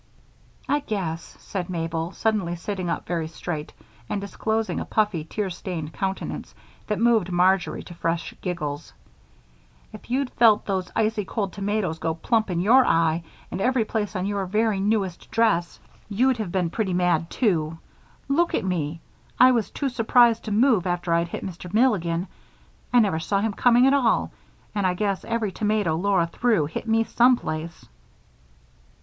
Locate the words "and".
4.09-4.19, 13.51-13.61, 24.73-24.87